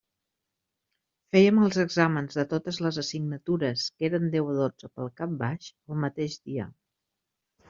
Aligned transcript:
Fèiem 1.35 1.59
els 1.65 1.77
exàmens 1.83 2.37
de 2.39 2.45
totes 2.53 2.79
les 2.85 2.97
assignatures, 3.03 3.85
que 3.99 4.09
eren 4.13 4.27
deu 4.37 4.49
o 4.55 4.57
dotze 4.63 4.91
pel 4.97 5.13
cap 5.23 5.37
baix, 5.45 5.69
el 5.93 6.01
mateix 6.07 6.41
dia. 6.51 6.67